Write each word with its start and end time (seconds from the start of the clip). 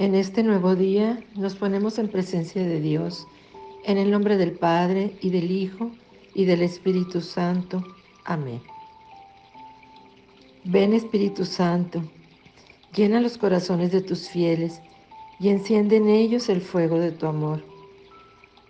En 0.00 0.14
este 0.14 0.42
nuevo 0.42 0.76
día 0.76 1.22
nos 1.34 1.56
ponemos 1.56 1.98
en 1.98 2.08
presencia 2.08 2.62
de 2.62 2.80
Dios, 2.80 3.26
en 3.84 3.98
el 3.98 4.10
nombre 4.10 4.38
del 4.38 4.52
Padre 4.52 5.14
y 5.20 5.28
del 5.28 5.50
Hijo 5.50 5.90
y 6.32 6.46
del 6.46 6.62
Espíritu 6.62 7.20
Santo. 7.20 7.84
Amén. 8.24 8.62
Ven 10.64 10.94
Espíritu 10.94 11.44
Santo, 11.44 12.02
llena 12.96 13.20
los 13.20 13.36
corazones 13.36 13.92
de 13.92 14.00
tus 14.00 14.30
fieles 14.30 14.80
y 15.38 15.50
enciende 15.50 15.96
en 15.96 16.08
ellos 16.08 16.48
el 16.48 16.62
fuego 16.62 16.98
de 16.98 17.12
tu 17.12 17.26
amor. 17.26 17.62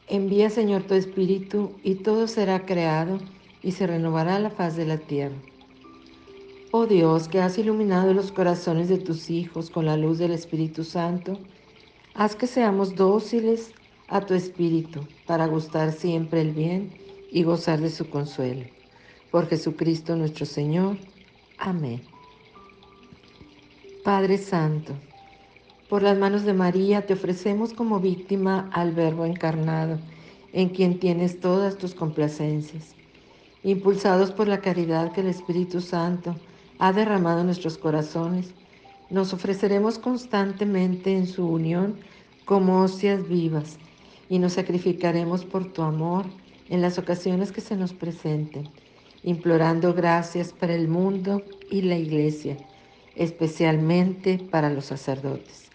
Envía 0.09 0.51
Señor 0.51 0.83
tu 0.83 0.95
Espíritu 0.95 1.77
y 1.85 1.95
todo 1.95 2.27
será 2.27 2.67
creado 2.67 3.21
y 3.63 3.71
se 3.71 3.87
renovará 3.87 4.41
la 4.41 4.51
faz 4.51 4.75
de 4.75 4.85
la 4.85 4.99
tierra. 4.99 5.37
Oh 6.73 6.87
Dios, 6.87 7.27
que 7.27 7.41
has 7.41 7.59
iluminado 7.59 8.15
los 8.15 8.31
corazones 8.31 8.89
de 8.89 8.99
tus 8.99 9.29
hijos 9.29 9.71
con 9.71 9.87
la 9.87 9.97
luz 9.97 10.19
del 10.19 10.31
Espíritu 10.31 10.85
Santo, 10.85 11.37
haz 12.15 12.37
que 12.37 12.47
seamos 12.47 12.95
dóciles 12.95 13.73
a 14.07 14.21
tu 14.21 14.35
Espíritu 14.35 15.01
para 15.27 15.49
gustar 15.49 15.91
siempre 15.91 16.43
el 16.43 16.53
bien 16.53 16.93
y 17.33 17.43
gozar 17.43 17.81
de 17.81 17.91
su 17.91 18.09
consuelo. 18.09 18.67
Por 19.33 19.49
Jesucristo 19.49 20.15
nuestro 20.15 20.47
Señor. 20.47 20.97
Amén. 21.59 22.03
Padre 24.05 24.39
Santo, 24.39 24.93
por 25.89 26.05
las 26.05 26.17
manos 26.17 26.45
de 26.45 26.53
María 26.53 27.05
te 27.05 27.15
ofrecemos 27.15 27.73
como 27.73 27.99
víctima 27.99 28.71
al 28.73 28.93
Verbo 28.93 29.25
encarnado, 29.25 29.99
en 30.53 30.69
quien 30.69 31.01
tienes 31.01 31.41
todas 31.41 31.79
tus 31.79 31.97
complacencias. 31.97 32.95
Impulsados 33.65 34.31
por 34.31 34.47
la 34.47 34.61
caridad 34.61 35.11
que 35.11 35.23
el 35.23 35.27
Espíritu 35.27 35.81
Santo 35.81 36.37
ha 36.81 36.93
derramado 36.93 37.45
nuestros 37.45 37.77
corazones, 37.77 38.55
nos 39.11 39.35
ofreceremos 39.35 39.99
constantemente 39.99 41.15
en 41.15 41.27
su 41.27 41.47
unión 41.47 41.97
como 42.47 42.81
hostias 42.81 43.29
vivas 43.29 43.77
y 44.31 44.39
nos 44.39 44.55
sacrificaremos 44.55 45.45
por 45.45 45.73
tu 45.73 45.83
amor 45.83 46.25
en 46.71 46.81
las 46.81 46.99
ocasiones 46.99 47.53
que 47.53 47.61
se 47.61 47.77
nos 47.77 47.93
presenten, 47.93 48.69
implorando 49.23 49.93
gracias 49.93 50.53
para 50.53 50.75
el 50.75 50.89
mundo 50.89 51.43
y 51.71 51.83
la 51.83 51.99
iglesia, 51.99 52.57
especialmente 53.15 54.39
para 54.39 54.71
los 54.71 54.87
sacerdotes. 54.87 55.69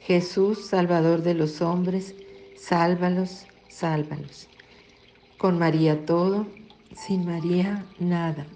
Jesús, 0.00 0.66
Salvador 0.66 1.22
de 1.22 1.34
los 1.34 1.60
hombres, 1.62 2.14
sálvalos, 2.56 3.46
sálvalos. 3.68 4.48
Con 5.38 5.58
María 5.58 6.04
todo, 6.06 6.46
sin 6.96 7.24
María 7.24 7.86
nada. 8.00 8.46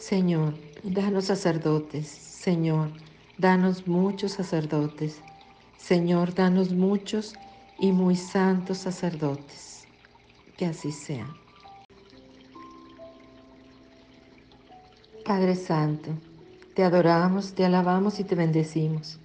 Señor, 0.00 0.54
danos 0.82 1.26
sacerdotes. 1.26 2.08
Señor, 2.08 2.88
danos 3.36 3.86
muchos 3.86 4.32
sacerdotes. 4.32 5.20
Señor, 5.76 6.32
danos 6.32 6.72
muchos 6.72 7.34
y 7.78 7.92
muy 7.92 8.16
santos 8.16 8.78
sacerdotes. 8.78 9.86
Que 10.56 10.64
así 10.64 10.90
sea. 10.90 11.28
Padre 15.22 15.54
Santo, 15.54 16.12
te 16.74 16.82
adoramos, 16.82 17.52
te 17.52 17.66
alabamos 17.66 18.20
y 18.20 18.24
te 18.24 18.34
bendecimos. 18.34 19.20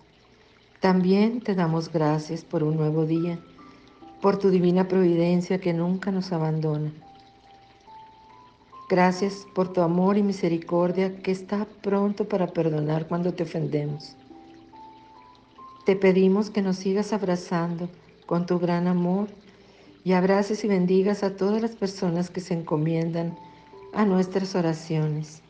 También 0.81 1.39
te 1.39 1.55
damos 1.55 1.89
gracias 1.89 2.43
por 2.43 2.63
un 2.63 2.75
nuevo 2.75 3.05
día, 3.05 3.39
por 4.21 4.37
tu 4.37 4.49
divina 4.49 4.89
providencia 4.89 5.57
que 5.61 5.73
nunca 5.73 6.11
nos 6.11 6.33
abandona. 6.33 6.91
Gracias 8.87 9.47
por 9.55 9.73
tu 9.73 9.81
amor 9.81 10.15
y 10.15 10.21
misericordia 10.21 11.17
que 11.17 11.31
está 11.31 11.65
pronto 11.81 12.29
para 12.29 12.45
perdonar 12.45 13.07
cuando 13.07 13.33
te 13.33 13.41
ofendemos. 13.41 14.15
Te 15.85 15.95
pedimos 15.95 16.51
que 16.51 16.61
nos 16.61 16.75
sigas 16.75 17.11
abrazando 17.11 17.89
con 18.27 18.45
tu 18.45 18.59
gran 18.59 18.85
amor 18.85 19.27
y 20.03 20.13
abraces 20.13 20.63
y 20.63 20.67
bendigas 20.67 21.23
a 21.23 21.35
todas 21.35 21.63
las 21.63 21.75
personas 21.75 22.29
que 22.29 22.41
se 22.41 22.53
encomiendan 22.53 23.35
a 23.93 24.05
nuestras 24.05 24.53
oraciones. 24.53 25.41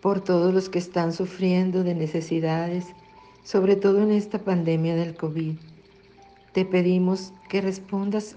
Por 0.00 0.22
todos 0.22 0.54
los 0.54 0.70
que 0.70 0.78
están 0.78 1.12
sufriendo 1.12 1.84
de 1.84 1.94
necesidades, 1.94 2.86
sobre 3.42 3.76
todo 3.76 4.02
en 4.02 4.12
esta 4.12 4.38
pandemia 4.38 4.94
del 4.96 5.14
COVID, 5.14 5.56
te 6.52 6.64
pedimos 6.64 7.34
que 7.50 7.60
respondas 7.60 8.36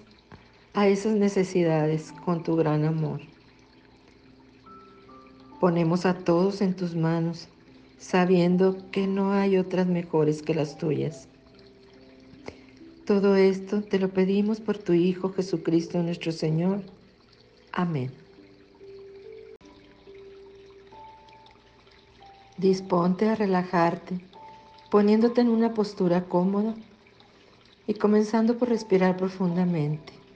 a 0.78 0.88
esas 0.88 1.16
necesidades 1.16 2.14
con 2.24 2.44
tu 2.44 2.56
gran 2.56 2.86
amor. 2.86 3.20
Ponemos 5.60 6.06
a 6.06 6.14
todos 6.14 6.62
en 6.62 6.76
tus 6.76 6.96
manos, 6.96 7.50
sabiendo 7.98 8.78
que 8.92 9.08
no 9.08 9.32
hay 9.32 9.58
otras 9.58 9.88
mejores 9.88 10.44
que 10.44 10.54
las 10.54 10.78
tuyas. 10.78 11.30
Todo 13.08 13.36
esto 13.36 13.82
te 13.82 13.98
lo 13.98 14.10
pedimos 14.10 14.62
por 14.62 14.78
tu 14.78 14.94
Hijo 14.94 15.34
Jesucristo 15.34 16.04
nuestro 16.04 16.32
Señor. 16.32 16.84
Amén. 17.72 18.12
Disponte 22.60 23.30
a 23.30 23.34
relajarte, 23.34 24.20
poniéndote 24.92 25.42
en 25.42 25.50
una 25.50 25.74
postura 25.74 26.26
cómoda 26.26 26.76
y 27.88 27.96
comenzando 27.96 28.60
por 28.60 28.70
respirar 28.70 29.18
profundamente. 29.18 30.27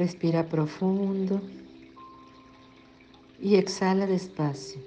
Respira 0.00 0.48
profundo 0.48 1.42
y 3.38 3.56
exhala 3.56 4.06
despacio. 4.06 4.80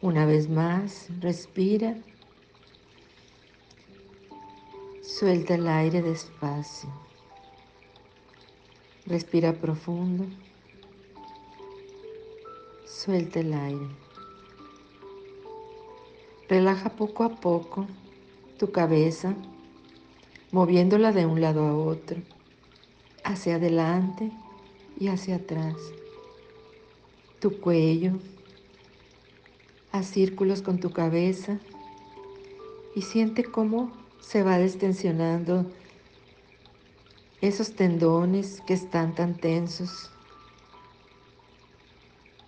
Una 0.00 0.24
vez 0.24 0.48
más, 0.48 1.08
respira. 1.18 1.96
Suelta 5.02 5.56
el 5.56 5.66
aire 5.66 6.00
despacio. 6.00 6.88
Respira 9.04 9.52
profundo. 9.52 10.26
Suelta 12.86 13.40
el 13.40 13.52
aire. 13.52 13.88
Relaja 16.48 16.90
poco 16.90 17.24
a 17.24 17.30
poco 17.30 17.88
tu 18.60 18.70
cabeza, 18.70 19.34
moviéndola 20.52 21.10
de 21.10 21.26
un 21.26 21.40
lado 21.40 21.66
a 21.66 21.76
otro 21.76 22.22
hacia 23.24 23.56
adelante 23.56 24.30
y 24.98 25.08
hacia 25.08 25.36
atrás. 25.36 25.74
Tu 27.40 27.60
cuello, 27.60 28.12
haz 29.92 30.06
círculos 30.06 30.62
con 30.62 30.78
tu 30.78 30.92
cabeza 30.92 31.58
y 32.94 33.02
siente 33.02 33.44
cómo 33.44 33.92
se 34.20 34.42
va 34.42 34.58
destensionando 34.58 35.70
esos 37.40 37.74
tendones 37.74 38.60
que 38.66 38.74
están 38.74 39.14
tan 39.14 39.34
tensos. 39.34 40.10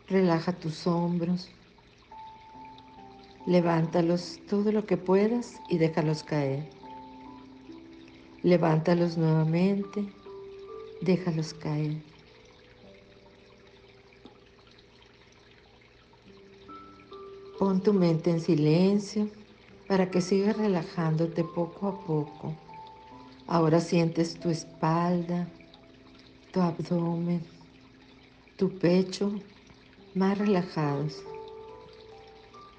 Relaja 0.09 0.53
tus 0.53 0.87
hombros, 0.87 1.51
levántalos 3.47 4.41
todo 4.49 4.73
lo 4.73 4.87
que 4.87 4.97
puedas 4.97 5.61
y 5.69 5.79
déjalos 5.79 6.23
caer. 6.23 6.71
Levántalos 8.43 9.19
nuevamente 9.19 10.07
déjalos 11.07 11.55
caer. 11.55 12.03
Pon 17.59 17.81
tu 17.81 17.93
mente 17.95 18.31
en 18.31 18.41
silencio 18.41 19.29
para 19.89 20.11
que 20.11 20.21
sigas 20.21 20.59
relajándote 20.59 21.43
poco 21.45 21.89
a 21.89 22.05
poco. 22.05 22.55
Ahora 23.47 23.81
sientes 23.81 24.35
tu 24.35 24.51
espalda, 24.51 25.49
tu 26.53 26.61
abdomen, 26.61 27.41
tu 28.57 28.69
pecho 28.79 29.33
más 30.15 30.37
relajados. 30.37 31.23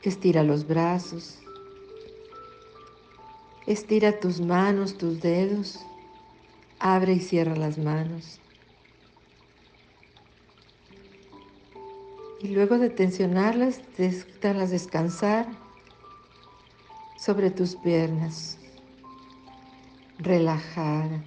Estira 0.03 0.43
los 0.43 0.67
brazos. 0.67 1.39
Estira 3.65 4.19
tus 4.19 4.39
manos, 4.39 4.97
tus 4.97 5.21
dedos 5.21 5.79
Abre 6.79 7.13
y 7.13 7.19
cierra 7.19 7.55
las 7.55 7.77
manos. 7.77 8.39
Y 12.39 12.49
luego 12.49 12.77
de 12.77 12.91
tensionarlas, 12.91 13.81
déjalas 13.97 14.69
descansar 14.69 15.47
sobre 17.17 17.49
tus 17.49 17.75
piernas, 17.75 18.59
relajada. 20.19 21.23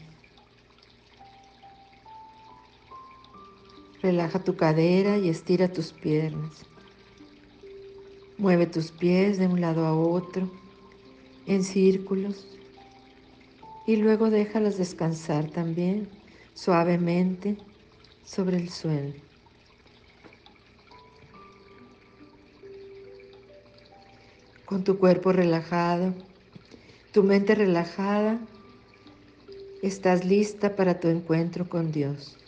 Relaja 4.00 4.38
tu 4.44 4.56
cadera 4.56 5.18
y 5.18 5.28
estira 5.28 5.72
tus 5.72 5.92
piernas. 5.92 6.64
Mueve 8.38 8.66
tus 8.66 8.92
pies 8.92 9.38
de 9.38 9.48
un 9.48 9.60
lado 9.60 9.84
a 9.84 9.94
otro 9.94 10.48
en 11.46 11.64
círculos 11.64 12.59
y 13.86 13.96
luego 13.96 14.30
déjalas 14.30 14.78
descansar 14.78 15.50
también 15.50 16.08
suavemente 16.54 17.56
sobre 18.24 18.56
el 18.56 18.68
suelo. 18.70 19.30
con 24.70 24.84
tu 24.84 24.98
cuerpo 24.98 25.32
relajado, 25.32 26.14
tu 27.12 27.24
mente 27.24 27.56
relajada, 27.56 28.38
estás 29.82 30.24
lista 30.24 30.76
para 30.76 31.00
tu 31.00 31.08
encuentro 31.08 31.68
con 31.68 31.90
Dios. 31.90 32.38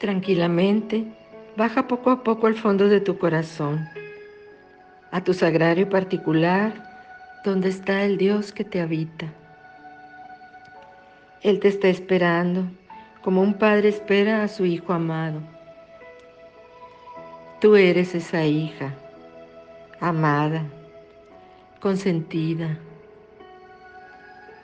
Tranquilamente, 0.00 1.04
baja 1.54 1.86
poco 1.86 2.10
a 2.10 2.24
poco 2.24 2.46
al 2.46 2.54
fondo 2.54 2.88
de 2.88 3.02
tu 3.02 3.18
corazón, 3.18 3.86
a 5.14 5.22
tu 5.22 5.32
sagrario 5.32 5.88
particular, 5.88 6.72
donde 7.44 7.68
está 7.68 8.02
el 8.02 8.18
Dios 8.18 8.50
que 8.50 8.64
te 8.64 8.80
habita. 8.80 9.26
Él 11.40 11.60
te 11.60 11.68
está 11.68 11.86
esperando, 11.86 12.64
como 13.22 13.40
un 13.40 13.54
padre 13.54 13.90
espera 13.90 14.42
a 14.42 14.48
su 14.48 14.64
hijo 14.64 14.92
amado. 14.92 15.40
Tú 17.60 17.76
eres 17.76 18.12
esa 18.16 18.44
hija, 18.44 18.92
amada, 20.00 20.64
consentida, 21.78 22.76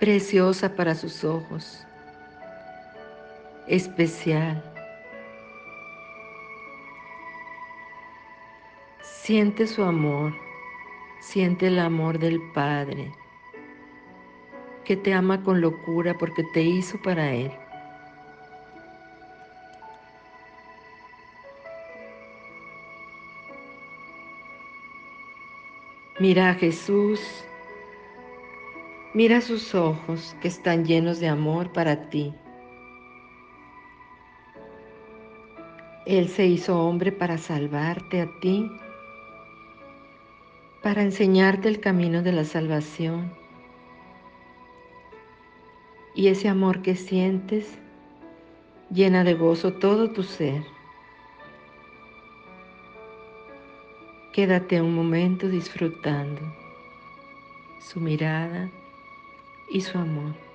preciosa 0.00 0.74
para 0.74 0.96
sus 0.96 1.22
ojos, 1.22 1.86
especial. 3.68 4.69
Siente 9.30 9.68
su 9.68 9.84
amor, 9.84 10.34
siente 11.20 11.68
el 11.68 11.78
amor 11.78 12.18
del 12.18 12.42
Padre, 12.52 13.12
que 14.84 14.96
te 14.96 15.14
ama 15.14 15.44
con 15.44 15.60
locura 15.60 16.18
porque 16.18 16.42
te 16.52 16.62
hizo 16.62 17.00
para 17.00 17.32
Él. 17.32 17.52
Mira 26.18 26.50
a 26.50 26.54
Jesús, 26.54 27.20
mira 29.14 29.40
sus 29.40 29.76
ojos 29.76 30.34
que 30.42 30.48
están 30.48 30.84
llenos 30.84 31.20
de 31.20 31.28
amor 31.28 31.72
para 31.72 32.10
ti. 32.10 32.34
Él 36.04 36.28
se 36.28 36.46
hizo 36.46 36.84
hombre 36.84 37.12
para 37.12 37.38
salvarte 37.38 38.22
a 38.22 38.40
ti, 38.40 38.68
para 40.82 41.02
enseñarte 41.02 41.68
el 41.68 41.80
camino 41.80 42.22
de 42.22 42.32
la 42.32 42.44
salvación. 42.44 43.32
Y 46.14 46.28
ese 46.28 46.48
amor 46.48 46.82
que 46.82 46.96
sientes 46.96 47.78
llena 48.90 49.22
de 49.24 49.34
gozo 49.34 49.74
todo 49.74 50.10
tu 50.10 50.22
ser. 50.22 50.64
Quédate 54.32 54.80
un 54.80 54.94
momento 54.94 55.48
disfrutando 55.48 56.40
su 57.80 58.00
mirada 58.00 58.70
y 59.70 59.80
su 59.80 59.98
amor. 59.98 60.49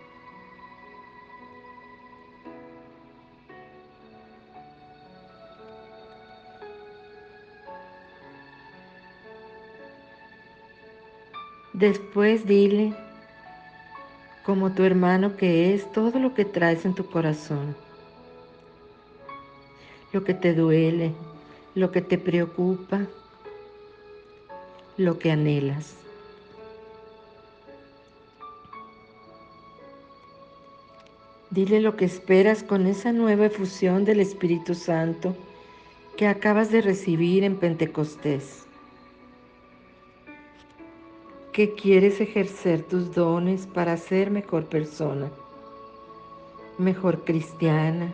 Después 11.76 12.46
dile, 12.46 12.94
como 14.46 14.72
tu 14.72 14.84
hermano 14.84 15.36
que 15.36 15.74
es, 15.74 15.92
todo 15.92 16.20
lo 16.20 16.34
que 16.34 16.46
traes 16.46 16.86
en 16.86 16.96
tu 16.96 17.06
corazón, 17.06 17.76
lo 20.14 20.24
que 20.24 20.34
te 20.34 20.54
duele, 20.54 21.12
lo 21.74 21.92
que 21.92 22.02
te 22.02 22.18
preocupa, 22.18 23.02
lo 24.96 25.20
que 25.20 25.32
anhelas. 25.32 25.98
Dile 31.50 31.82
lo 31.82 31.98
que 31.98 32.06
esperas 32.06 32.64
con 32.64 32.88
esa 32.88 33.12
nueva 33.12 33.48
efusión 33.48 34.06
del 34.06 34.22
Espíritu 34.22 34.76
Santo 34.76 35.36
que 36.16 36.26
acabas 36.30 36.72
de 36.72 36.80
recibir 36.80 37.44
en 37.44 37.58
Pentecostés. 37.58 38.65
Que 41.56 41.74
quieres 41.74 42.20
ejercer 42.20 42.84
tus 42.84 43.16
dones 43.16 43.66
para 43.66 43.96
ser 43.96 44.30
mejor 44.30 44.66
persona, 44.66 45.32
mejor 46.78 47.24
cristiana, 47.24 48.14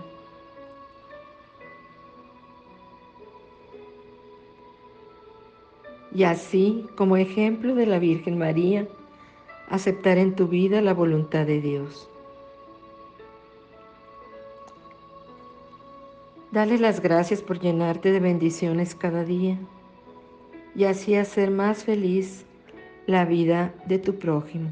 y 6.14 6.24
así, 6.24 6.86
como 6.96 7.18
ejemplo 7.18 7.74
de 7.74 7.88
la 7.88 7.98
Virgen 7.98 8.38
María, 8.38 8.88
aceptar 9.70 10.20
en 10.20 10.36
tu 10.36 10.48
vida 10.48 10.80
la 10.84 10.94
voluntad 10.94 11.48
de 11.48 11.62
Dios. 11.62 12.08
Dale 16.52 16.78
las 16.78 17.00
gracias 17.00 17.42
por 17.42 17.60
llenarte 17.60 18.12
de 18.12 18.20
bendiciones 18.20 18.94
cada 18.94 19.24
día 19.24 19.58
y 20.76 20.84
así 20.84 21.16
hacer 21.16 21.50
más 21.50 21.86
feliz 21.86 22.46
la 23.12 23.26
vida 23.26 23.74
de 23.86 24.00
tu 24.00 24.18
prójimo. 24.18 24.72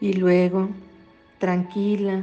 Y 0.00 0.12
luego, 0.14 0.68
tranquila, 1.38 2.22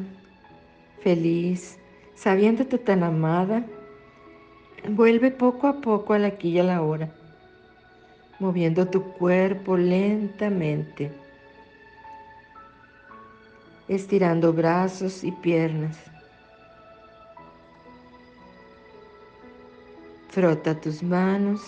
feliz, 1.01 1.79
sabiéndote 2.13 2.77
tan 2.77 3.03
amada, 3.03 3.65
vuelve 4.89 5.31
poco 5.31 5.67
a 5.67 5.81
poco 5.81 6.13
a 6.13 6.19
la 6.19 6.27
aquí 6.27 6.49
y 6.49 6.59
a 6.59 6.63
la 6.63 6.81
hora, 6.81 7.09
moviendo 8.39 8.85
tu 8.87 9.01
cuerpo 9.13 9.77
lentamente, 9.77 11.11
estirando 13.87 14.51
brazos 14.53 15.23
y 15.23 15.31
piernas. 15.31 15.97
Frota 20.39 20.79
tus 20.79 21.03
manos 21.03 21.59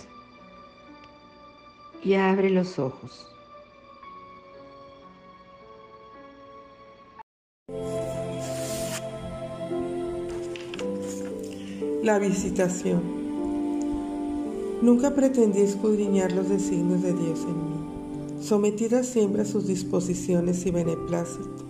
y 2.02 2.14
abre 2.14 2.50
los 2.50 2.80
ojos. 2.80 3.28
La 12.01 12.18
visitación. 12.18 13.01
Nunca 14.82 15.13
pretendí 15.16 15.60
escudriñar 15.60 16.32
los 16.32 16.48
designios 16.48 17.01
de 17.01 17.12
Dios 17.12 17.42
en 17.42 17.58
mí, 17.58 18.42
sometida 18.42 19.04
siempre 19.04 19.42
a 19.42 19.46
sus 19.46 19.68
disposiciones 19.68 20.66
y 20.66 20.72
beneplácito, 20.72 21.66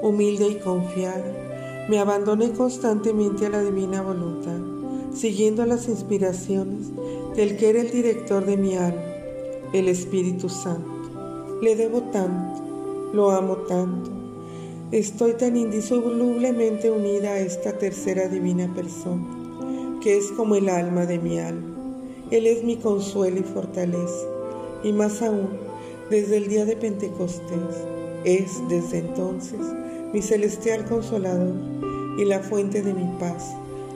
humilde 0.00 0.48
y 0.48 0.58
confiada, 0.60 1.86
me 1.90 1.98
abandoné 1.98 2.52
constantemente 2.52 3.44
a 3.44 3.50
la 3.50 3.62
divina 3.62 4.00
voluntad, 4.00 4.75
siguiendo 5.16 5.64
las 5.64 5.88
inspiraciones 5.88 6.88
del 7.34 7.56
que 7.56 7.70
era 7.70 7.80
el 7.80 7.90
director 7.90 8.44
de 8.44 8.56
mi 8.56 8.74
alma, 8.74 9.02
el 9.72 9.88
Espíritu 9.88 10.48
Santo. 10.48 11.58
Le 11.62 11.74
debo 11.74 12.02
tanto, 12.12 12.62
lo 13.12 13.30
amo 13.30 13.56
tanto, 13.68 14.10
estoy 14.92 15.34
tan 15.34 15.56
indisolublemente 15.56 16.90
unida 16.90 17.30
a 17.30 17.40
esta 17.40 17.72
tercera 17.78 18.28
divina 18.28 18.72
persona 18.74 19.24
que 20.02 20.16
es 20.16 20.30
como 20.32 20.54
el 20.54 20.68
alma 20.68 21.04
de 21.04 21.18
mi 21.18 21.40
alma. 21.40 21.74
Él 22.30 22.46
es 22.46 22.62
mi 22.62 22.76
consuelo 22.76 23.40
y 23.40 23.42
fortaleza, 23.42 24.26
y 24.84 24.92
más 24.92 25.22
aún, 25.22 25.48
desde 26.10 26.36
el 26.36 26.48
día 26.48 26.64
de 26.64 26.76
Pentecostés, 26.76 27.76
es 28.24 28.62
desde 28.68 28.98
entonces 28.98 29.60
mi 30.12 30.22
celestial 30.22 30.84
consolador 30.84 31.54
y 32.18 32.24
la 32.24 32.38
fuente 32.40 32.82
de 32.82 32.94
mi 32.94 33.18
paz. 33.18 33.52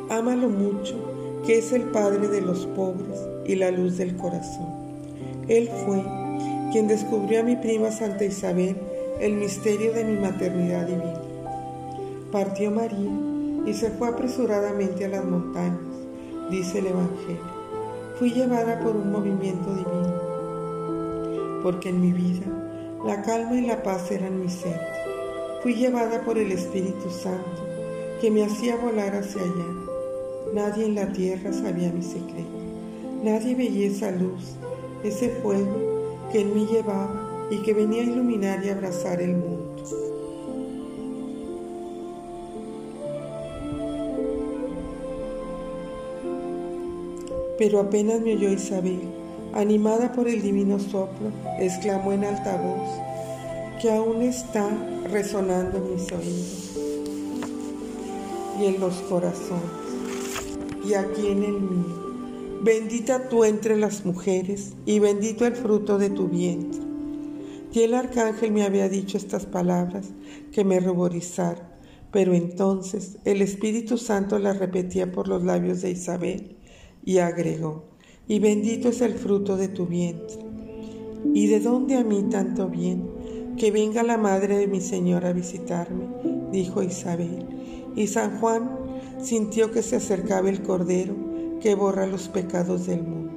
Ámalo 0.09 0.49
mucho, 0.49 0.97
que 1.47 1.59
es 1.59 1.73
el 1.73 1.82
Padre 1.85 2.28
de 2.28 2.40
los 2.40 2.66
pobres 2.66 3.18
y 3.44 3.54
la 3.56 3.70
luz 3.70 3.97
del 3.97 4.16
corazón. 4.16 4.68
Él 5.49 5.68
fue 5.85 6.02
quien 6.73 6.88
descubrió 6.88 7.40
a 7.40 7.44
mi 7.44 7.56
prima 7.56 7.90
Santa 7.90 8.25
Isabel 8.25 8.76
el 9.20 9.35
misterio 9.35 9.92
de 9.92 10.04
mi 10.04 10.18
maternidad 10.18 10.87
divina. 10.87 11.20
Partió 12.30 12.70
María 12.70 13.11
y 13.66 13.75
se 13.75 13.90
fue 13.90 14.09
apresuradamente 14.09 15.04
a 15.04 15.09
las 15.09 15.25
montañas 15.25 15.90
dice 16.50 16.80
el 16.80 16.88
Evangelio, 16.88 17.38
fui 18.18 18.32
llevada 18.32 18.80
por 18.80 18.97
un 18.97 19.12
movimiento 19.12 19.70
divino, 19.73 21.61
porque 21.62 21.90
en 21.90 22.00
mi 22.00 22.12
vida 22.12 22.47
la 23.06 23.23
calma 23.23 23.54
y 23.54 23.66
la 23.66 23.82
paz 23.82 24.11
eran 24.11 24.40
mi 24.40 24.49
centro. 24.49 24.80
Fui 25.62 25.75
llevada 25.75 26.23
por 26.23 26.38
el 26.38 26.50
Espíritu 26.52 27.09
Santo, 27.11 27.66
que 28.20 28.30
me 28.30 28.44
hacía 28.44 28.76
volar 28.76 29.14
hacia 29.14 29.42
allá. 29.42 29.89
Nadie 30.54 30.87
en 30.87 30.94
la 30.94 31.12
tierra 31.12 31.52
sabía 31.52 31.92
mi 31.92 32.02
secreto. 32.02 32.59
Nadie 33.23 33.54
veía 33.54 33.88
esa 33.88 34.11
luz, 34.11 34.56
ese 35.04 35.28
fuego 35.42 35.76
que 36.32 36.40
en 36.40 36.54
mí 36.54 36.66
llevaba 36.70 37.49
y 37.50 37.59
que 37.62 37.75
venía 37.75 38.02
a 38.02 38.06
iluminar 38.06 38.64
y 38.64 38.70
abrazar 38.70 39.20
el 39.20 39.37
mundo. 39.37 39.61
Pero 47.59 47.80
apenas 47.80 48.20
me 48.23 48.35
oyó 48.35 48.49
Isabel, 48.49 49.02
animada 49.52 50.12
por 50.12 50.26
el 50.26 50.40
divino 50.40 50.78
soplo, 50.78 51.30
exclamó 51.59 52.12
en 52.12 52.25
alta 52.25 52.56
voz, 52.56 52.88
que 53.82 53.90
aún 53.90 54.23
está 54.23 54.66
resonando 55.11 55.76
en 55.76 55.94
mis 55.94 56.11
oídos 56.11 56.78
y 58.59 58.64
en 58.64 58.80
los 58.80 58.94
corazones, 59.02 59.89
y 60.90 60.94
aquí 60.94 61.28
en 61.28 61.44
el 61.44 61.61
mío. 61.61 62.61
Bendita 62.62 63.28
tú 63.28 63.44
entre 63.44 63.76
las 63.76 64.04
mujeres, 64.04 64.75
y 64.87 64.99
bendito 64.99 65.47
el 65.47 65.54
fruto 65.54 65.99
de 65.99 66.11
tu 66.11 66.28
vientre. 66.28 66.80
Y 67.73 67.80
el 67.80 67.94
arcángel 67.94 68.50
me 68.50 68.64
había 68.64 68.88
dicho 68.88 69.16
estas 69.16 69.47
palabras 69.47 70.09
que 70.52 70.64
me 70.64 70.80
ruborizaron, 70.80 71.62
pero 72.11 72.35
entonces 72.35 73.18
el 73.25 73.40
Espíritu 73.40 73.99
Santo 73.99 74.38
las 74.40 74.59
repetía 74.59 75.12
por 75.12 75.28
los 75.28 75.44
labios 75.44 75.80
de 75.80 75.92
Isabel 75.92 76.56
y 77.04 77.18
agregó, 77.18 77.85
y 78.26 78.40
bendito 78.40 78.88
es 78.88 79.00
el 79.00 79.14
fruto 79.14 79.56
de 79.56 79.68
tu 79.68 79.87
vientre. 79.87 80.38
¿Y 81.32 81.47
de 81.47 81.61
dónde 81.61 81.97
a 81.97 82.04
mí 82.04 82.25
tanto 82.30 82.68
bien? 82.68 83.09
Que 83.56 83.70
venga 83.70 84.02
la 84.02 84.16
madre 84.16 84.56
de 84.56 84.66
mi 84.66 84.80
Señor 84.80 85.25
a 85.25 85.32
visitarme, 85.32 86.06
dijo 86.50 86.82
Isabel. 86.82 87.47
Y 87.94 88.06
San 88.09 88.40
Juan 88.40 88.89
sintió 89.23 89.71
que 89.71 89.83
se 89.83 89.97
acercaba 89.97 90.49
el 90.49 90.62
Cordero 90.62 91.15
que 91.61 91.75
borra 91.75 92.07
los 92.07 92.29
pecados 92.29 92.87
del 92.87 93.03
mundo. 93.03 93.33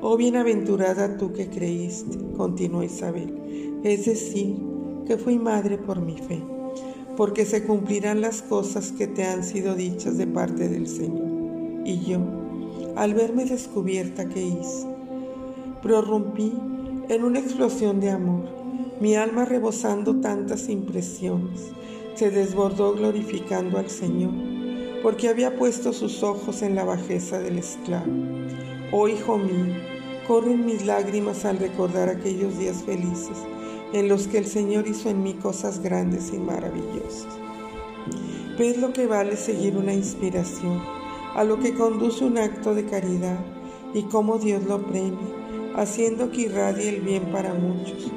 Oh 0.00 0.16
bienaventurada 0.16 1.16
tú 1.16 1.32
que 1.32 1.48
creíste, 1.48 2.18
continuó 2.36 2.82
Isabel, 2.82 3.80
es 3.84 4.06
decir, 4.06 4.56
que 5.06 5.16
fui 5.16 5.38
madre 5.38 5.78
por 5.78 6.00
mi 6.00 6.16
fe, 6.18 6.42
porque 7.16 7.44
se 7.44 7.64
cumplirán 7.64 8.20
las 8.20 8.42
cosas 8.42 8.92
que 8.92 9.06
te 9.06 9.24
han 9.24 9.44
sido 9.44 9.74
dichas 9.74 10.18
de 10.18 10.26
parte 10.26 10.68
del 10.68 10.88
Señor. 10.88 11.30
Y 11.84 12.00
yo, 12.00 12.18
al 12.96 13.14
verme 13.14 13.44
descubierta, 13.44 14.28
¿qué 14.28 14.42
hice? 14.42 14.86
Prorrumpí 15.82 16.52
en 17.08 17.24
una 17.24 17.40
explosión 17.40 18.00
de 18.00 18.10
amor, 18.10 18.44
mi 19.00 19.16
alma 19.16 19.44
rebosando 19.44 20.20
tantas 20.20 20.68
impresiones, 20.68 21.70
se 22.14 22.30
desbordó 22.30 22.94
glorificando 22.94 23.78
al 23.78 23.88
Señor, 23.88 24.32
porque 25.02 25.28
había 25.28 25.56
puesto 25.56 25.92
sus 25.92 26.22
ojos 26.22 26.62
en 26.62 26.74
la 26.74 26.84
bajeza 26.84 27.40
del 27.40 27.58
esclavo. 27.58 28.12
Oh 28.92 29.08
Hijo 29.08 29.38
mío, 29.38 29.74
corren 30.26 30.64
mis 30.64 30.84
lágrimas 30.84 31.44
al 31.44 31.58
recordar 31.58 32.08
aquellos 32.08 32.58
días 32.58 32.82
felices 32.84 33.38
en 33.92 34.08
los 34.08 34.26
que 34.26 34.38
el 34.38 34.46
Señor 34.46 34.86
hizo 34.86 35.10
en 35.10 35.22
mí 35.22 35.34
cosas 35.34 35.80
grandes 35.80 36.32
y 36.32 36.38
maravillosas. 36.38 37.38
¿Ves 38.58 38.78
lo 38.78 38.92
que 38.92 39.06
vale 39.06 39.36
seguir 39.36 39.76
una 39.76 39.92
inspiración? 39.92 40.80
a 41.34 41.44
lo 41.44 41.58
que 41.58 41.74
conduce 41.74 42.24
un 42.24 42.38
acto 42.38 42.74
de 42.74 42.84
caridad 42.84 43.38
y 43.94 44.02
cómo 44.04 44.38
Dios 44.38 44.64
lo 44.64 44.82
premia, 44.86 45.18
haciendo 45.76 46.30
que 46.30 46.42
irradie 46.42 46.90
el 46.90 47.00
bien 47.00 47.24
para 47.32 47.54
muchos. 47.54 48.10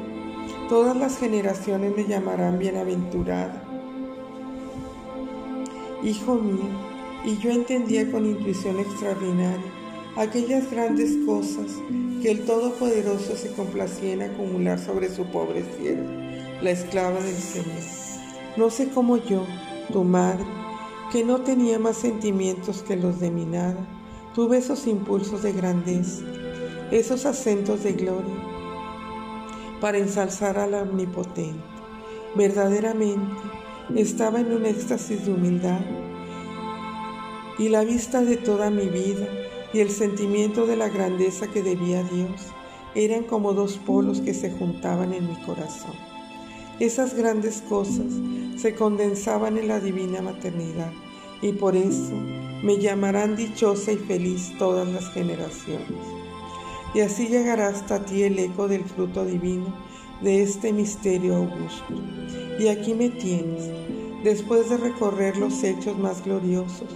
Todas 0.69 0.97
las 0.97 1.17
generaciones 1.17 1.95
me 1.95 2.05
llamarán 2.05 2.59
bienaventurada. 2.59 3.64
Hijo 6.05 6.35
mío, 6.35 6.69
y 7.25 7.35
yo 7.39 7.49
entendía 7.49 8.11
con 8.11 8.27
intuición 8.27 8.79
extraordinaria 8.79 9.73
aquellas 10.15 10.69
grandes 10.69 11.17
cosas 11.25 11.81
que 12.21 12.29
el 12.29 12.45
Todopoderoso 12.45 13.35
se 13.35 13.51
complacía 13.53 14.13
en 14.13 14.21
acumular 14.21 14.77
sobre 14.77 15.09
su 15.09 15.25
pobre 15.25 15.65
sierva, 15.75 16.07
la 16.61 16.69
esclava 16.69 17.19
del 17.21 17.35
Señor. 17.35 17.81
No 18.55 18.69
sé 18.69 18.89
cómo 18.89 19.17
yo, 19.17 19.47
tu 19.91 20.03
madre, 20.03 20.45
que 21.11 21.23
no 21.23 21.41
tenía 21.41 21.79
más 21.79 21.97
sentimientos 21.97 22.83
que 22.83 22.97
los 22.97 23.19
de 23.19 23.31
mi 23.31 23.45
nada, 23.45 23.87
tuve 24.35 24.59
esos 24.59 24.85
impulsos 24.85 25.41
de 25.41 25.53
grandeza, 25.53 26.23
esos 26.91 27.25
acentos 27.25 27.81
de 27.81 27.93
gloria, 27.93 28.35
para 29.81 29.97
ensalzar 29.97 30.59
al 30.59 30.75
omnipotente. 30.75 31.63
Verdaderamente 32.35 33.54
estaba 33.93 34.39
en 34.39 34.51
un 34.51 34.65
éxtasis 34.65 35.25
de 35.25 35.33
humildad 35.33 35.79
y 37.57 37.69
la 37.69 37.83
vista 37.83 38.21
de 38.21 38.37
toda 38.37 38.69
mi 38.69 38.87
vida 38.87 39.27
y 39.73 39.79
el 39.79 39.89
sentimiento 39.89 40.65
de 40.65 40.75
la 40.75 40.89
grandeza 40.89 41.47
que 41.47 41.61
debía 41.61 41.99
a 41.99 42.03
Dios 42.03 42.41
eran 42.95 43.23
como 43.23 43.53
dos 43.53 43.77
polos 43.77 44.21
que 44.21 44.33
se 44.33 44.51
juntaban 44.51 45.13
en 45.13 45.27
mi 45.27 45.35
corazón. 45.43 45.93
Esas 46.79 47.13
grandes 47.13 47.61
cosas 47.61 48.11
se 48.57 48.75
condensaban 48.75 49.57
en 49.57 49.67
la 49.67 49.79
divina 49.79 50.21
maternidad 50.21 50.91
y 51.41 51.53
por 51.53 51.75
eso 51.75 52.13
me 52.63 52.79
llamarán 52.79 53.35
dichosa 53.35 53.91
y 53.91 53.97
feliz 53.97 54.51
todas 54.57 54.87
las 54.87 55.09
generaciones. 55.11 55.85
Y 56.93 57.01
así 57.01 57.27
llegará 57.27 57.67
hasta 57.67 58.03
ti 58.03 58.23
el 58.23 58.39
eco 58.39 58.67
del 58.67 58.83
fruto 58.83 59.25
divino 59.25 59.73
de 60.21 60.41
este 60.41 60.73
misterio 60.73 61.35
augusto. 61.35 61.93
Y 62.57 62.67
aquí 62.69 62.93
me 62.93 63.09
tienes, 63.09 63.69
después 64.23 64.69
de 64.69 64.77
recorrer 64.77 65.35
los 65.37 65.63
hechos 65.63 65.97
más 65.97 66.23
gloriosos 66.23 66.89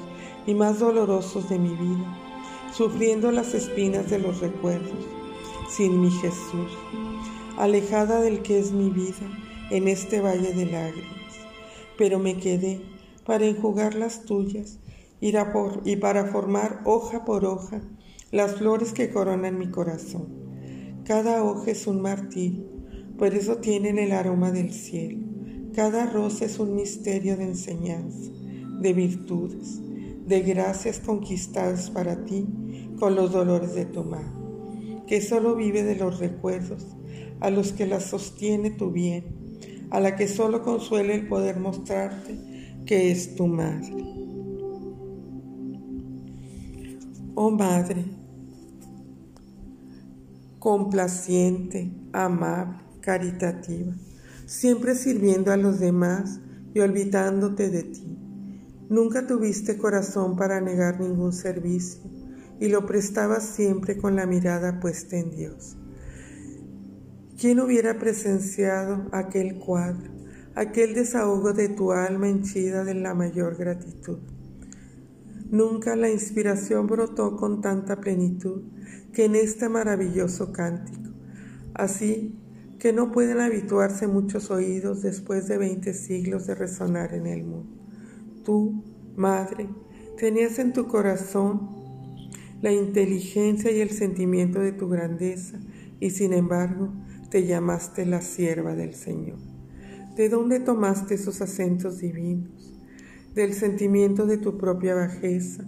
y 0.48 0.54
más 0.54 0.80
dolorosos 0.80 1.50
de 1.50 1.60
mi 1.60 1.76
vida, 1.76 2.18
sufriendo 2.72 3.32
las 3.32 3.54
espinas 3.54 4.10
de 4.10 4.20
los 4.20 4.40
recuerdos, 4.40 5.06
sin 5.70 6.02
mi 6.02 6.12
Jesús, 6.12 6.72
alejada 7.58 8.22
del 8.22 8.42
que 8.42 8.58
es 8.58 8.72
mi 8.72 8.90
vida 8.90 9.28
en 9.70 9.88
este 9.88 10.22
valle 10.22 10.54
de 10.54 10.66
lágrimas, 10.66 11.36
pero 11.98 12.20
me 12.20 12.38
quedé 12.38 12.82
para 13.26 13.46
enjugar 13.46 13.96
las 13.96 14.24
tuyas 14.24 14.80
y 15.20 15.96
para 15.98 16.26
formar 16.26 16.82
hoja 16.86 17.26
por 17.26 17.44
hoja 17.44 17.82
las 18.32 18.56
flores 18.56 18.94
que 18.94 19.10
coronan 19.10 19.60
mi 19.60 19.70
corazón. 19.70 20.28
Cada 21.04 21.44
hoja 21.44 21.72
es 21.72 21.86
un 21.86 22.02
martirio, 22.02 22.66
por 23.18 23.36
eso 23.36 23.58
tienen 23.58 24.00
el 24.00 24.14
aroma 24.14 24.52
del 24.52 24.72
cielo. 24.72 25.29
Cada 25.80 26.08
rosa 26.08 26.44
es 26.44 26.60
un 26.60 26.76
misterio 26.76 27.38
de 27.38 27.46
enseñanza, 27.46 28.30
de 28.82 28.92
virtudes, 28.92 29.80
de 30.28 30.42
gracias 30.42 31.00
conquistadas 31.00 31.90
para 31.90 32.26
ti 32.26 32.46
con 33.00 33.16
los 33.16 33.32
dolores 33.32 33.76
de 33.76 33.86
tu 33.86 34.04
mano, 34.04 35.06
que 35.08 35.22
solo 35.22 35.56
vive 35.56 35.84
de 35.84 35.96
los 35.96 36.20
recuerdos, 36.20 36.86
a 37.40 37.50
los 37.50 37.72
que 37.72 37.88
la 37.88 38.02
sostiene 38.02 38.72
tu 38.72 38.92
bien 38.92 39.24
a 39.90 40.02
la 40.02 40.18
que 40.18 40.28
solo 40.28 40.64
consuela 40.64 41.14
el 41.14 41.30
poder 41.30 41.62
mostrarte 41.62 42.38
que 42.86 43.10
es 43.10 43.36
tu 43.36 43.48
madre. 43.48 44.04
Oh 47.36 47.52
Madre, 47.52 48.04
complaciente, 50.60 51.90
amable, 52.12 52.84
caritativa, 53.00 53.94
siempre 54.50 54.96
sirviendo 54.96 55.52
a 55.52 55.58
los 55.58 55.80
demás 55.80 56.40
y 56.74 56.80
olvidándote 56.80 57.70
de 57.70 57.84
ti. 57.84 58.18
Nunca 58.90 59.28
tuviste 59.28 59.78
corazón 59.78 60.36
para 60.36 60.60
negar 60.60 61.00
ningún 61.00 61.34
servicio 61.34 62.02
y 62.60 62.68
lo 62.70 62.88
prestabas 62.88 63.44
siempre 63.44 63.98
con 63.98 64.16
la 64.16 64.26
mirada 64.26 64.80
puesta 64.80 65.18
en 65.18 65.30
Dios. 65.30 65.78
¿Quién 67.40 67.60
hubiera 67.60 68.00
presenciado 68.00 69.08
aquel 69.12 69.60
cuadro, 69.60 70.12
aquel 70.56 70.96
desahogo 70.96 71.54
de 71.54 71.70
tu 71.70 71.92
alma 71.92 72.28
henchida 72.28 72.84
de 72.84 72.96
la 72.96 73.14
mayor 73.14 73.56
gratitud? 73.56 74.18
Nunca 75.52 75.96
la 75.96 76.10
inspiración 76.10 76.88
brotó 76.88 77.38
con 77.38 77.62
tanta 77.62 78.02
plenitud 78.02 78.64
que 79.14 79.26
en 79.26 79.36
este 79.36 79.70
maravilloso 79.70 80.52
cántico, 80.52 81.12
así 81.76 82.36
que 82.80 82.94
no 82.94 83.12
pueden 83.12 83.42
habituarse 83.42 84.08
muchos 84.08 84.50
oídos 84.50 85.02
después 85.02 85.48
de 85.48 85.58
veinte 85.58 85.94
siglos 85.94 86.48
de 86.48 86.56
resonar 86.56 87.14
en 87.14 87.28
el 87.28 87.44
mundo. 87.44 87.78
Tú, 88.46 88.84
Madre, 89.18 89.68
tenías 90.18 90.60
en 90.60 90.72
tu 90.72 90.88
corazón 90.88 91.78
la 92.62 92.72
inteligencia 92.72 93.70
y 93.72 93.82
el 93.82 93.90
sentimiento 93.90 94.60
de 94.60 94.72
tu 94.72 94.88
grandeza 94.88 95.60
y 96.00 96.12
sin 96.12 96.32
embargo 96.32 96.94
te 97.30 97.46
llamaste 97.46 98.06
la 98.06 98.22
sierva 98.22 98.76
del 98.76 98.94
Señor. 98.94 99.38
¿De 100.16 100.30
dónde 100.30 100.60
tomaste 100.62 101.16
esos 101.16 101.42
acentos 101.42 102.00
divinos? 102.00 102.74
Del 103.36 103.54
sentimiento 103.54 104.26
de 104.26 104.38
tu 104.38 104.58
propia 104.58 104.96
bajeza, 104.96 105.66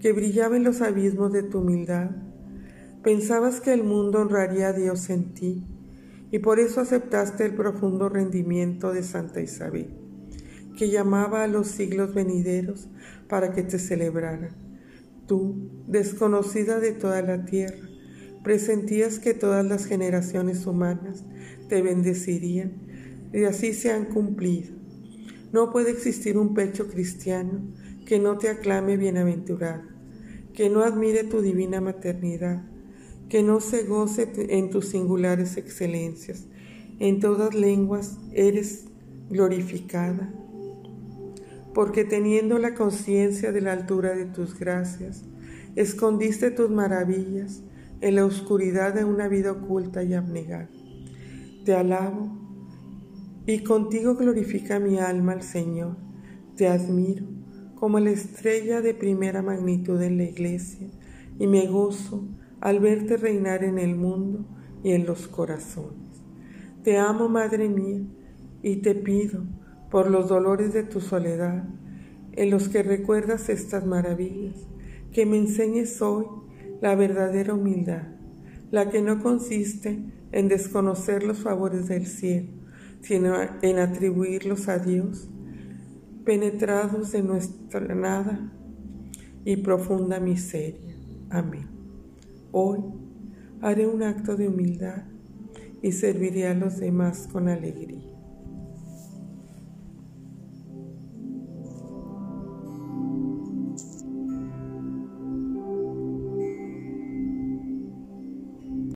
que 0.00 0.12
brillaba 0.12 0.56
en 0.56 0.64
los 0.64 0.82
abismos 0.82 1.32
de 1.32 1.42
tu 1.42 1.58
humildad. 1.58 2.10
Pensabas 3.02 3.60
que 3.60 3.72
el 3.72 3.84
mundo 3.84 4.20
honraría 4.20 4.68
a 4.68 4.72
Dios 4.72 5.10
en 5.10 5.34
ti, 5.34 5.64
y 6.34 6.40
por 6.40 6.58
eso 6.58 6.80
aceptaste 6.80 7.46
el 7.46 7.54
profundo 7.54 8.08
rendimiento 8.08 8.92
de 8.92 9.04
Santa 9.04 9.40
Isabel, 9.40 9.86
que 10.76 10.90
llamaba 10.90 11.44
a 11.44 11.46
los 11.46 11.68
siglos 11.68 12.12
venideros 12.12 12.88
para 13.28 13.52
que 13.52 13.62
te 13.62 13.78
celebraran. 13.78 14.50
Tú, 15.28 15.70
desconocida 15.86 16.80
de 16.80 16.90
toda 16.90 17.22
la 17.22 17.44
tierra, 17.44 17.88
presentías 18.42 19.20
que 19.20 19.32
todas 19.32 19.64
las 19.64 19.86
generaciones 19.86 20.66
humanas 20.66 21.24
te 21.68 21.82
bendecirían 21.82 22.72
y 23.32 23.44
así 23.44 23.72
se 23.72 23.92
han 23.92 24.06
cumplido. 24.06 24.74
No 25.52 25.70
puede 25.70 25.92
existir 25.92 26.36
un 26.36 26.52
pecho 26.52 26.88
cristiano 26.88 27.62
que 28.06 28.18
no 28.18 28.38
te 28.38 28.48
aclame 28.48 28.96
bienaventurado, 28.96 29.84
que 30.52 30.68
no 30.68 30.82
admire 30.82 31.22
tu 31.22 31.42
divina 31.42 31.80
maternidad, 31.80 32.64
que 33.34 33.42
no 33.42 33.58
se 33.58 33.82
goce 33.82 34.30
en 34.50 34.70
tus 34.70 34.90
singulares 34.90 35.56
excelencias. 35.56 36.46
En 37.00 37.18
todas 37.18 37.52
lenguas 37.52 38.16
eres 38.32 38.84
glorificada, 39.28 40.32
porque 41.74 42.04
teniendo 42.04 42.60
la 42.60 42.76
conciencia 42.76 43.50
de 43.50 43.60
la 43.60 43.72
altura 43.72 44.14
de 44.14 44.26
tus 44.26 44.56
gracias, 44.56 45.24
escondiste 45.74 46.52
tus 46.52 46.70
maravillas 46.70 47.64
en 48.00 48.14
la 48.14 48.24
oscuridad 48.24 48.94
de 48.94 49.02
una 49.02 49.26
vida 49.26 49.50
oculta 49.50 50.04
y 50.04 50.14
abnegada. 50.14 50.70
Te 51.64 51.74
alabo 51.74 52.38
y 53.46 53.64
contigo 53.64 54.14
glorifica 54.14 54.78
mi 54.78 55.00
alma 55.00 55.32
al 55.32 55.42
Señor. 55.42 55.96
Te 56.54 56.68
admiro 56.68 57.24
como 57.74 57.98
la 57.98 58.10
estrella 58.10 58.80
de 58.80 58.94
primera 58.94 59.42
magnitud 59.42 60.00
en 60.02 60.18
la 60.18 60.22
iglesia 60.22 60.86
y 61.36 61.48
me 61.48 61.66
gozo 61.66 62.28
al 62.64 62.80
verte 62.80 63.18
reinar 63.18 63.62
en 63.62 63.78
el 63.78 63.94
mundo 63.94 64.46
y 64.82 64.92
en 64.92 65.04
los 65.04 65.28
corazones. 65.28 66.24
Te 66.82 66.96
amo, 66.96 67.28
Madre 67.28 67.68
mía, 67.68 68.00
y 68.62 68.76
te 68.76 68.94
pido, 68.94 69.44
por 69.90 70.10
los 70.10 70.30
dolores 70.30 70.72
de 70.72 70.82
tu 70.82 71.02
soledad, 71.02 71.64
en 72.32 72.50
los 72.50 72.70
que 72.70 72.82
recuerdas 72.82 73.50
estas 73.50 73.84
maravillas, 73.84 74.66
que 75.12 75.26
me 75.26 75.36
enseñes 75.36 76.00
hoy 76.00 76.24
la 76.80 76.94
verdadera 76.94 77.52
humildad, 77.52 78.08
la 78.70 78.88
que 78.88 79.02
no 79.02 79.22
consiste 79.22 80.02
en 80.32 80.48
desconocer 80.48 81.22
los 81.22 81.40
favores 81.40 81.86
del 81.88 82.06
cielo, 82.06 82.48
sino 83.02 83.34
en 83.60 83.78
atribuirlos 83.78 84.68
a 84.68 84.78
Dios, 84.78 85.28
penetrados 86.24 87.12
de 87.12 87.22
nuestra 87.22 87.94
nada 87.94 88.50
y 89.44 89.56
profunda 89.58 90.18
miseria. 90.18 90.96
Amén. 91.28 91.73
Hoy 92.56 92.78
haré 93.62 93.84
un 93.84 94.04
acto 94.04 94.36
de 94.36 94.46
humildad 94.46 95.02
y 95.82 95.90
serviré 95.90 96.46
a 96.46 96.54
los 96.54 96.78
demás 96.78 97.26
con 97.26 97.48
alegría. 97.48 98.03